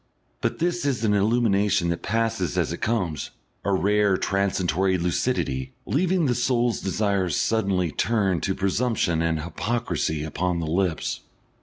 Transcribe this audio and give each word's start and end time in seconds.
But 0.41 0.57
this 0.57 0.83
is 0.83 1.03
an 1.03 1.13
illumination 1.13 1.89
that 1.89 2.01
passes 2.01 2.57
as 2.57 2.73
it 2.73 2.81
comes, 2.81 3.29
a 3.63 3.71
rare 3.71 4.17
transitory 4.17 4.97
lucidity, 4.97 5.73
leaving 5.85 6.25
the 6.25 6.33
soul's 6.33 6.81
desire 6.81 7.29
suddenly 7.29 7.91
turned 7.91 8.41
to 8.41 8.55
presumption 8.55 9.21
and 9.21 9.41
hypocrisy 9.41 10.23
upon 10.23 10.57
the 10.59 10.65
lips. 10.65 11.19